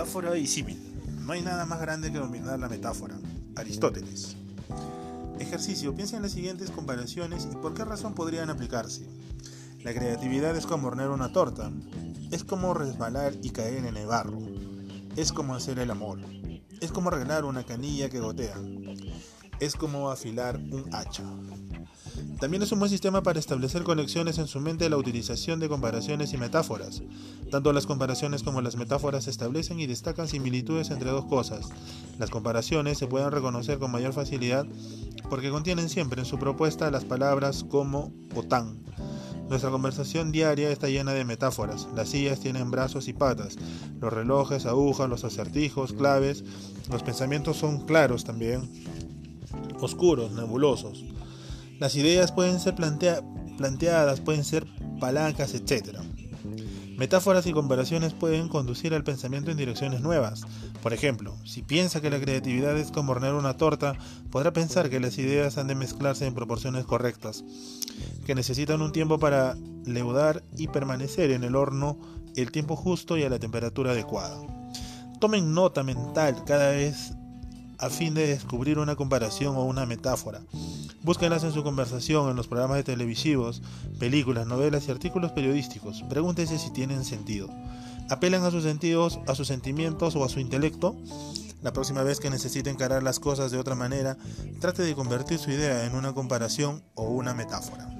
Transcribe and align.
Metáfora 0.00 0.38
y. 0.38 0.78
No 1.26 1.34
hay 1.34 1.42
nada 1.42 1.66
más 1.66 1.78
grande 1.78 2.10
que 2.10 2.16
dominar 2.16 2.58
la 2.58 2.70
metáfora. 2.70 3.18
Aristóteles. 3.54 4.34
Ejercicio. 5.38 5.94
Piensa 5.94 6.16
en 6.16 6.22
las 6.22 6.32
siguientes 6.32 6.70
comparaciones 6.70 7.46
y 7.52 7.54
por 7.56 7.74
qué 7.74 7.84
razón 7.84 8.14
podrían 8.14 8.48
aplicarse. 8.48 9.06
La 9.84 9.92
creatividad 9.92 10.56
es 10.56 10.64
como 10.64 10.88
hornear 10.88 11.10
una 11.10 11.34
torta. 11.34 11.70
Es 12.30 12.44
como 12.44 12.72
resbalar 12.72 13.34
y 13.42 13.50
caer 13.50 13.84
en 13.84 13.98
el 13.98 14.06
barro. 14.06 14.38
Es 15.16 15.32
como 15.32 15.54
hacer 15.54 15.78
el 15.78 15.90
amor. 15.90 16.18
Es 16.80 16.92
como 16.92 17.10
arreglar 17.10 17.44
una 17.44 17.64
canilla 17.64 18.08
que 18.08 18.20
gotea. 18.20 18.56
Es 19.60 19.76
como 19.76 20.10
afilar 20.10 20.56
un 20.56 20.88
hacha. 20.94 21.24
También 22.38 22.62
es 22.62 22.72
un 22.72 22.78
buen 22.78 22.90
sistema 22.90 23.22
para 23.22 23.38
establecer 23.38 23.82
conexiones 23.82 24.38
en 24.38 24.46
su 24.46 24.60
mente 24.60 24.88
la 24.88 24.96
utilización 24.96 25.60
de 25.60 25.68
comparaciones 25.68 26.32
y 26.32 26.38
metáforas. 26.38 27.02
Tanto 27.50 27.72
las 27.72 27.86
comparaciones 27.86 28.42
como 28.42 28.60
las 28.60 28.76
metáforas 28.76 29.26
establecen 29.28 29.80
y 29.80 29.86
destacan 29.86 30.28
similitudes 30.28 30.90
entre 30.90 31.10
dos 31.10 31.26
cosas. 31.26 31.68
Las 32.18 32.30
comparaciones 32.30 32.98
se 32.98 33.06
pueden 33.06 33.30
reconocer 33.30 33.78
con 33.78 33.90
mayor 33.90 34.12
facilidad 34.12 34.66
porque 35.28 35.50
contienen 35.50 35.88
siempre 35.88 36.20
en 36.20 36.26
su 36.26 36.38
propuesta 36.38 36.90
las 36.90 37.04
palabras 37.04 37.64
como 37.64 38.12
o 38.34 38.42
tan. 38.42 38.78
Nuestra 39.50 39.70
conversación 39.70 40.30
diaria 40.30 40.70
está 40.70 40.88
llena 40.88 41.12
de 41.12 41.24
metáforas. 41.24 41.88
Las 41.96 42.10
sillas 42.10 42.38
tienen 42.38 42.70
brazos 42.70 43.08
y 43.08 43.12
patas, 43.12 43.56
los 44.00 44.12
relojes, 44.12 44.64
agujas, 44.64 45.08
los 45.08 45.24
acertijos, 45.24 45.92
claves. 45.92 46.44
Los 46.88 47.02
pensamientos 47.02 47.56
son 47.56 47.84
claros 47.84 48.22
también, 48.22 48.70
oscuros, 49.80 50.30
nebulosos. 50.30 51.04
Las 51.80 51.96
ideas 51.96 52.30
pueden 52.30 52.60
ser 52.60 52.74
planteadas, 52.74 54.20
pueden 54.20 54.44
ser 54.44 54.66
palancas, 55.00 55.54
etc. 55.54 55.98
Metáforas 56.98 57.46
y 57.46 57.52
comparaciones 57.52 58.12
pueden 58.12 58.50
conducir 58.50 58.92
al 58.92 59.02
pensamiento 59.02 59.50
en 59.50 59.56
direcciones 59.56 60.02
nuevas. 60.02 60.42
Por 60.82 60.92
ejemplo, 60.92 61.34
si 61.46 61.62
piensa 61.62 62.02
que 62.02 62.10
la 62.10 62.20
creatividad 62.20 62.76
es 62.76 62.90
como 62.90 63.12
hornear 63.12 63.32
una 63.32 63.56
torta, 63.56 63.96
podrá 64.30 64.52
pensar 64.52 64.90
que 64.90 65.00
las 65.00 65.16
ideas 65.16 65.56
han 65.56 65.68
de 65.68 65.74
mezclarse 65.74 66.26
en 66.26 66.34
proporciones 66.34 66.84
correctas, 66.84 67.44
que 68.26 68.34
necesitan 68.34 68.82
un 68.82 68.92
tiempo 68.92 69.18
para 69.18 69.56
leudar 69.86 70.44
y 70.58 70.68
permanecer 70.68 71.30
en 71.30 71.44
el 71.44 71.56
horno 71.56 71.98
el 72.36 72.52
tiempo 72.52 72.76
justo 72.76 73.16
y 73.16 73.22
a 73.22 73.30
la 73.30 73.38
temperatura 73.38 73.92
adecuada. 73.92 74.38
Tomen 75.18 75.54
nota 75.54 75.82
mental 75.82 76.44
cada 76.44 76.72
vez 76.72 77.14
a 77.78 77.88
fin 77.88 78.12
de 78.12 78.26
descubrir 78.26 78.78
una 78.78 78.96
comparación 78.96 79.56
o 79.56 79.64
una 79.64 79.86
metáfora. 79.86 80.42
Búsquenlas 81.02 81.44
en 81.44 81.52
su 81.52 81.62
conversación, 81.62 82.28
en 82.28 82.36
los 82.36 82.46
programas 82.46 82.76
de 82.76 82.84
televisivos, 82.84 83.62
películas, 83.98 84.46
novelas 84.46 84.86
y 84.86 84.90
artículos 84.90 85.32
periodísticos. 85.32 86.02
Pregúntense 86.08 86.58
si 86.58 86.70
tienen 86.72 87.04
sentido. 87.04 87.48
¿Apelan 88.10 88.44
a 88.44 88.50
sus 88.50 88.64
sentidos, 88.64 89.18
a 89.26 89.34
sus 89.34 89.48
sentimientos 89.48 90.14
o 90.16 90.24
a 90.24 90.28
su 90.28 90.40
intelecto? 90.40 90.96
La 91.62 91.72
próxima 91.72 92.02
vez 92.02 92.20
que 92.20 92.28
necesite 92.28 92.70
encarar 92.70 93.02
las 93.02 93.20
cosas 93.20 93.50
de 93.50 93.58
otra 93.58 93.74
manera, 93.74 94.16
trate 94.60 94.82
de 94.82 94.94
convertir 94.94 95.38
su 95.38 95.50
idea 95.50 95.86
en 95.86 95.94
una 95.94 96.12
comparación 96.12 96.82
o 96.94 97.04
una 97.04 97.34
metáfora. 97.34 97.99